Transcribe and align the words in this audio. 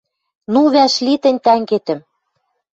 «Ну, 0.53 0.61
вӓшли 0.73 1.13
тӹнь 1.23 1.41
тӓнгетӹм!» 1.45 1.99